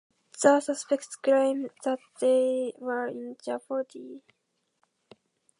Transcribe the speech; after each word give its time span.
The 0.41 0.59
suspects 0.61 1.15
claimed 1.15 1.69
that 1.83 1.99
they 2.19 2.73
were 2.79 3.05
in 3.05 3.37
jeopardy. 3.45 4.23